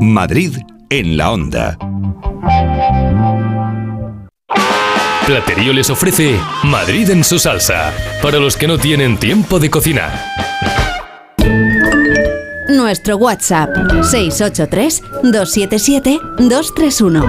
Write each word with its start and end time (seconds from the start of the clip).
Madrid 0.00 0.56
en 0.88 1.16
la 1.16 1.30
onda. 1.30 1.78
Platerío 5.26 5.72
les 5.72 5.90
ofrece 5.90 6.36
Madrid 6.64 7.10
en 7.10 7.22
su 7.22 7.38
salsa, 7.38 7.92
para 8.22 8.38
los 8.38 8.56
que 8.56 8.66
no 8.66 8.78
tienen 8.78 9.16
tiempo 9.16 9.60
de 9.60 9.70
cocinar. 9.70 10.10
Nuestro 12.68 13.16
WhatsApp 13.16 13.70
683 14.02 15.02
277 15.22 16.18
231. 16.38 17.24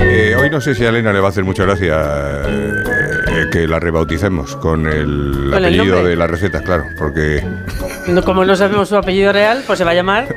Eh, 0.00 0.34
hoy 0.36 0.50
no 0.50 0.60
sé 0.60 0.74
si 0.74 0.84
a 0.84 0.88
Elena 0.88 1.12
le 1.12 1.20
va 1.20 1.28
a 1.28 1.30
hacer 1.30 1.44
mucha 1.44 1.62
gracia 1.62 2.42
eh, 2.46 3.46
que 3.52 3.66
la 3.66 3.78
rebauticemos 3.78 4.56
con 4.56 4.86
el 4.86 5.42
el 5.54 5.64
apellido 5.64 6.04
de 6.04 6.16
las 6.16 6.30
recetas, 6.30 6.62
claro, 6.62 6.84
porque 6.98 7.42
No, 8.08 8.22
como 8.22 8.44
no 8.44 8.56
sabemos 8.56 8.88
su 8.88 8.96
apellido 8.96 9.32
real, 9.32 9.62
pues 9.66 9.78
se 9.78 9.84
va 9.84 9.92
a 9.92 9.94
llamar 9.94 10.34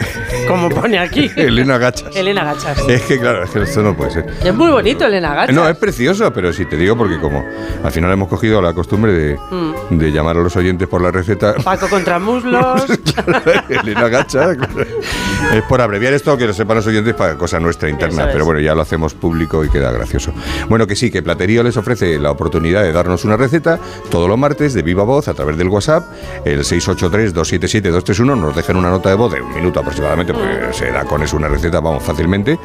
como 0.48 0.70
pone 0.70 1.00
aquí. 1.00 1.30
Elena 1.36 1.78
Gachas. 1.78 2.16
Elena 2.16 2.44
Gachas. 2.44 2.78
Es 2.88 3.02
que 3.04 3.20
claro, 3.20 3.44
es 3.44 3.50
que 3.50 3.62
esto 3.64 3.82
no 3.82 3.96
puede 3.96 4.12
ser. 4.12 4.26
Es 4.44 4.54
muy 4.54 4.70
bonito 4.72 5.06
Elena 5.06 5.34
Gachas. 5.34 5.56
No, 5.56 5.68
es 5.68 5.78
precioso, 5.78 6.32
pero 6.34 6.54
sí 6.54 6.66
te 6.66 6.78
digo 6.78 6.96
porque 6.98 7.20
como 7.20 7.44
al 7.84 7.92
final 7.92 8.12
hemos 8.12 8.28
cogido 8.28 8.62
la 8.62 8.74
costumbre 8.74 9.12
de, 9.14 9.36
Mm. 9.52 9.98
de 9.98 10.12
llamar 10.12 10.38
a 10.38 10.42
los 10.42 10.56
oyentes 10.56 10.88
por 10.88 11.02
la 11.02 11.12
receta. 11.12 11.56
Paco 11.64 11.88
contra 11.90 12.20
muslos. 12.20 12.86
Elena 13.70 14.08
Gacha. 14.10 14.56
claro. 14.56 14.86
Es 15.54 15.64
por 15.64 15.82
abreviar 15.82 16.14
esto, 16.14 16.38
que 16.38 16.48
lo 16.48 16.54
sepan 16.54 16.78
los 16.78 16.88
oyentes 16.88 17.14
para 17.14 17.36
cosa 17.36 17.60
nuestra 17.60 17.90
interna. 17.90 18.26
Es. 18.26 18.32
Pero 18.34 18.46
bueno, 18.46 18.60
ya 18.60 18.74
lo 18.76 18.82
hacemos 18.82 19.14
público 19.14 19.64
y 19.64 19.70
queda 19.70 19.92
gracioso. 19.92 20.34
Bueno, 20.70 20.88
que 20.88 20.96
sí, 20.96 21.12
que 21.12 21.22
Platerío 21.22 21.64
les 21.64 21.78
ofrece 21.78 22.18
la 22.20 22.32
oportunidad 22.32 22.84
de 22.84 22.92
darnos 22.92 23.26
una 23.26 23.38
receta 23.38 23.80
todos 24.10 24.28
los 24.30 24.38
martes 24.38 24.74
de 24.74 24.82
viva 24.82 25.04
voz 25.04 25.28
a 25.28 25.34
través 25.34 25.58
del 25.58 25.68
WhatsApp, 25.70 26.06
el 26.46 26.64
683-277-231. 27.60 28.40
Nos 28.40 28.56
dejen 28.56 28.78
una 28.78 28.90
nota 28.90 29.10
de 29.10 29.16
voz 29.16 29.34
de 29.34 29.42
un 29.42 29.54
minuto 29.54 29.80
aproximadamente, 29.80 30.34
pues 30.34 30.76
se 30.76 30.92
da 30.92 31.04
con 31.06 31.22
eso 31.24 31.38
una 31.38 31.48
receta, 31.48 31.80
vamos, 31.80 32.04
fácilmente, 32.04 32.60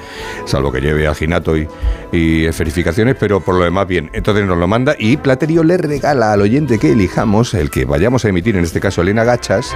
salvo 0.45 0.73
que 0.73 0.81
lleve 0.81 1.06
alginato 1.06 1.56
y, 1.56 1.69
y 2.12 2.47
verificaciones, 2.47 3.17
pero 3.19 3.41
por 3.41 3.56
lo 3.56 3.65
demás, 3.65 3.87
bien. 3.87 4.11
Entonces 4.12 4.47
nos 4.47 4.59
lo 4.59 4.67
manda 4.67 4.95
y 4.98 5.17
Platerío 5.17 5.65
le 5.65 5.77
regala 5.77 6.33
al 6.33 6.42
oyente 6.42 6.78
que 6.78 6.92
elijamos, 6.92 7.55
el 7.55 7.70
que 7.70 7.84
vayamos 7.84 8.25
a 8.25 8.28
emitir, 8.28 8.56
en 8.56 8.65
este 8.65 8.81
caso 8.81 9.03
Elena 9.03 9.25
Gachas, 9.25 9.75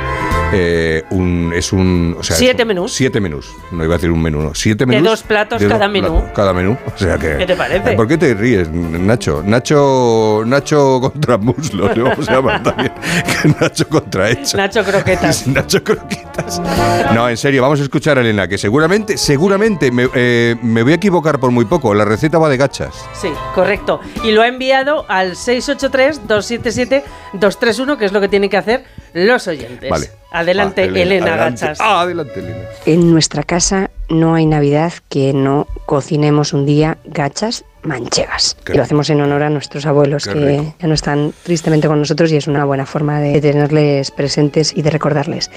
eh, 0.55 1.03
un, 1.11 1.53
es 1.55 1.73
un. 1.73 2.17
o 2.19 2.23
sea, 2.23 2.37
Siete 2.37 2.63
es 2.63 2.65
un- 2.65 2.69
menús. 2.69 2.93
Siete 2.95 3.21
menús. 3.21 3.51
No 3.73 3.85
iba 3.85 3.95
a 3.95 3.99
decir 3.99 4.11
un 4.11 4.23
menú, 4.23 4.43
no. 4.43 4.55
Siete 4.55 4.87
menús. 4.87 5.05
dos 5.05 5.23
platos 5.23 5.63
cada 5.63 5.89
menú. 5.89 6.09
platos 6.13 6.31
cada 6.35 6.53
menú. 6.53 6.77
O 6.95 6.99
sea 6.99 7.19
que. 7.19 7.37
¿Qué 7.39 7.47
te 7.47 7.57
parece? 7.57 7.93
¿Por 7.93 8.09
qué 8.09 8.19
te 8.19 8.35
ríes, 8.35 8.69
Nacho? 8.71 9.43
Nacho. 9.45 10.43
Nacho 10.47 11.01
contra 11.01 11.39
muslos, 11.39 11.97
le 11.97 12.03
vamos 12.03 12.29
a 12.29 12.33
llamar 12.33 12.63
también. 12.63 12.93
Nacho 13.61 13.89
contra 13.89 14.31
hecho. 14.31 14.57
Nacho 14.57 14.85
Croquetas. 14.85 15.47
Nacho 15.55 15.83
Croquetas. 15.83 16.61
No, 17.15 17.29
en 17.29 17.37
serio, 17.37 17.63
vamos 17.63 17.81
a 17.81 17.85
escuchar 17.85 18.19
a 18.19 18.21
Elena, 18.21 18.49
que 18.49 18.59
seguramente, 18.59 19.17
seguramente 19.17 19.91
me, 19.91 20.09
eh, 20.15 20.57
me 20.63 20.83
voy 20.83 20.93
a 20.93 20.97
equivocar 20.97 21.39
por 21.39 21.51
muy 21.51 21.65
poco. 21.65 21.95
La 21.95 22.05
receta 22.05 22.39
va 22.39 22.49
de 22.49 22.57
gachas. 22.57 22.95
Sí, 23.13 23.29
correcto. 23.55 24.01
Y 24.25 24.33
lo 24.33 24.43
ha 24.43 24.49
enviado 24.49 25.05
al 25.09 25.37
683-277-231, 25.37 27.97
que 27.97 28.05
es 28.05 28.13
lo 28.13 28.21
que 28.21 28.29
tienen 28.29 28.51
que 28.51 28.57
hacer 28.57 28.85
los 29.15 29.49
oyentes. 29.49 29.89
Vale. 29.89 30.11
Adelante, 30.33 30.91
Va, 30.91 30.99
Elena, 30.99 31.27
adelante. 31.35 31.61
Gachas. 31.63 31.81
Ah, 31.81 32.01
adelante, 32.03 32.41
Elena. 32.41 32.59
En 32.85 33.11
nuestra 33.13 33.45
casa 33.45 33.91
no 34.09 34.35
hay 34.35 34.45
Navidad 34.47 34.93
que 35.09 35.33
no 35.33 35.67
cocinemos 35.87 36.53
un 36.53 36.67
día 36.67 36.99
gachas 37.05 37.65
manchegas. 37.83 38.57
Qué 38.65 38.73
y 38.73 38.77
lo 38.77 38.83
hacemos 38.83 39.09
en 39.11 39.21
honor 39.21 39.45
a 39.45 39.51
nuestros 39.51 39.87
abuelos 39.87 40.25
Qué 40.27 40.33
que 40.33 40.39
rico. 40.41 40.75
ya 40.81 40.89
no 40.89 40.95
están 40.95 41.33
tristemente 41.45 41.87
con 41.87 41.99
nosotros 42.01 42.33
y 42.33 42.37
es 42.37 42.49
una 42.49 42.65
buena 42.65 42.87
forma 42.87 43.21
de 43.21 43.41
tenerles 43.41 44.11
presentes 44.11 44.77
y 44.77 44.83
de 44.83 44.91
recordarles. 44.91 45.51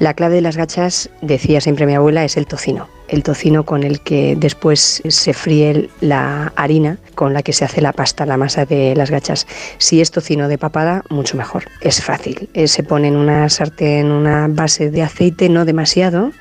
La 0.00 0.14
clave 0.14 0.36
de 0.36 0.40
las 0.40 0.56
gachas, 0.56 1.10
decía 1.20 1.60
siempre 1.60 1.86
mi 1.86 1.94
abuela, 1.94 2.24
es 2.24 2.36
el 2.36 2.46
tocino. 2.46 2.88
El 3.08 3.22
tocino 3.22 3.64
con 3.64 3.82
el 3.82 4.00
que 4.00 4.34
después 4.36 5.02
se 5.06 5.34
fríe 5.34 5.90
la 6.00 6.52
harina 6.56 6.98
con 7.14 7.32
la 7.34 7.42
que 7.42 7.52
se 7.52 7.64
hace 7.64 7.80
la 7.80 7.92
pasta, 7.92 8.26
la 8.26 8.36
masa 8.36 8.64
de 8.64 8.94
las 8.96 9.10
gachas. 9.10 9.46
Si 9.78 10.00
es 10.00 10.10
tocino 10.10 10.48
de 10.48 10.58
papada, 10.58 11.02
mucho 11.10 11.36
mejor. 11.36 11.64
Es 11.80 12.02
fácil. 12.02 12.48
Eh, 12.54 12.66
Se 12.66 12.82
pone 12.82 13.08
en 13.08 13.16
una 13.16 13.48
sartén 13.48 14.10
una 14.10 14.48
base 14.48 14.90
de 14.90 15.02
aceite, 15.02 15.48
no 15.48 15.64
demasiado, 15.64 16.32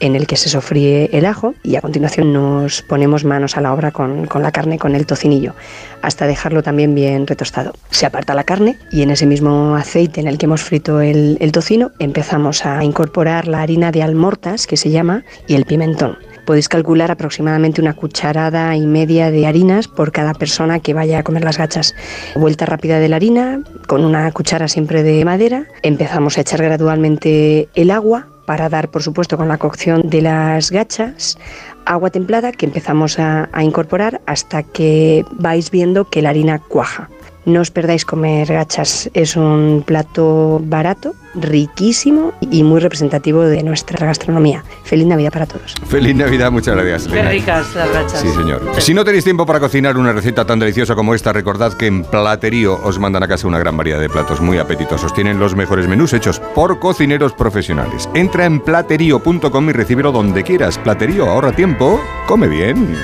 en 0.00 0.16
el 0.16 0.26
que 0.26 0.36
se 0.36 0.48
sofríe 0.48 1.10
el 1.12 1.26
ajo 1.26 1.54
y 1.62 1.76
a 1.76 1.80
continuación 1.80 2.32
nos 2.32 2.82
ponemos 2.82 3.24
manos 3.24 3.56
a 3.56 3.60
la 3.60 3.72
obra 3.72 3.90
con, 3.90 4.26
con 4.26 4.42
la 4.42 4.52
carne, 4.52 4.78
con 4.78 4.94
el 4.94 5.06
tocinillo, 5.06 5.54
hasta 6.02 6.26
dejarlo 6.26 6.62
también 6.62 6.94
bien 6.94 7.26
retostado. 7.26 7.74
Se 7.90 8.06
aparta 8.06 8.34
la 8.34 8.44
carne 8.44 8.78
y 8.90 9.02
en 9.02 9.10
ese 9.10 9.26
mismo 9.26 9.76
aceite 9.76 10.20
en 10.20 10.26
el 10.26 10.38
que 10.38 10.46
hemos 10.46 10.62
frito 10.62 11.00
el, 11.00 11.36
el 11.40 11.52
tocino 11.52 11.92
empezamos 11.98 12.66
a 12.66 12.82
incorporar 12.82 13.46
la 13.46 13.62
harina 13.62 13.92
de 13.92 14.02
almortas, 14.02 14.66
que 14.66 14.76
se 14.76 14.90
llama, 14.90 15.24
y 15.46 15.54
el 15.54 15.64
pimentón. 15.64 16.18
Podéis 16.46 16.68
calcular 16.68 17.10
aproximadamente 17.10 17.80
una 17.80 17.94
cucharada 17.94 18.74
y 18.74 18.86
media 18.86 19.30
de 19.30 19.46
harinas 19.46 19.86
por 19.86 20.10
cada 20.10 20.34
persona 20.34 20.80
que 20.80 20.94
vaya 20.94 21.20
a 21.20 21.22
comer 21.22 21.44
las 21.44 21.58
gachas. 21.58 21.94
Vuelta 22.34 22.66
rápida 22.66 22.98
de 22.98 23.08
la 23.08 23.16
harina, 23.16 23.62
con 23.86 24.04
una 24.04 24.32
cuchara 24.32 24.66
siempre 24.66 25.02
de 25.02 25.24
madera. 25.24 25.66
Empezamos 25.82 26.38
a 26.38 26.40
echar 26.40 26.62
gradualmente 26.62 27.68
el 27.74 27.90
agua 27.90 28.26
para 28.50 28.68
dar, 28.68 28.90
por 28.90 29.04
supuesto, 29.04 29.36
con 29.36 29.46
la 29.46 29.58
cocción 29.58 30.10
de 30.10 30.22
las 30.22 30.72
gachas, 30.72 31.38
agua 31.84 32.10
templada 32.10 32.50
que 32.50 32.66
empezamos 32.66 33.16
a, 33.20 33.48
incorporar 33.62 34.22
hasta 34.26 34.64
que 34.64 35.24
vais 35.30 35.70
viendo 35.70 36.10
que 36.10 36.20
la 36.20 36.30
harina 36.30 36.58
cuaja. 36.58 37.08
No 37.50 37.62
os 37.66 37.70
perdáis 37.74 38.04
comer 38.06 38.46
gachas, 38.46 39.10
es 39.12 39.34
un 39.34 39.82
plato 39.84 40.60
barato, 40.62 41.14
riquísimo 41.34 42.32
y 42.40 42.62
muy 42.62 42.78
representativo 42.78 43.42
de 43.42 43.64
nuestra 43.64 44.06
gastronomía. 44.06 44.62
Feliz 44.84 45.06
Navidad 45.08 45.32
para 45.32 45.46
todos. 45.46 45.74
Feliz 45.88 46.14
Navidad, 46.14 46.52
muchas 46.52 46.76
gracias, 46.76 47.08
Qué 47.08 47.14
Elena. 47.14 47.30
ricas 47.30 47.74
las 47.74 47.92
gachas. 47.92 48.20
Sí, 48.20 48.28
señor. 48.28 48.62
Si 48.78 48.94
no 48.94 49.04
tenéis 49.04 49.24
tiempo 49.24 49.44
para 49.46 49.58
cocinar 49.58 49.96
una 49.96 50.12
receta 50.12 50.44
tan 50.44 50.60
deliciosa 50.60 50.94
como 50.94 51.12
esta, 51.12 51.32
recordad 51.32 51.72
que 51.72 51.88
en 51.88 52.04
Platerío 52.04 52.78
os 52.84 53.00
mandan 53.00 53.24
a 53.24 53.28
casa 53.28 53.48
una 53.48 53.58
gran 53.58 53.76
variedad 53.76 53.98
de 53.98 54.08
platos 54.08 54.40
muy 54.40 54.58
apetitosos. 54.58 55.12
Tienen 55.12 55.40
los 55.40 55.56
mejores 55.56 55.88
menús 55.88 56.12
hechos 56.12 56.38
por 56.54 56.78
cocineros 56.78 57.32
profesionales. 57.32 58.08
Entra 58.14 58.44
en 58.46 58.60
platerío.com 58.60 59.68
y 59.68 59.72
recíbelo 59.72 60.12
donde 60.12 60.44
quieras. 60.44 60.78
Platerío 60.78 61.28
ahorra 61.28 61.50
tiempo, 61.50 62.00
come 62.28 62.46
bien. 62.46 62.94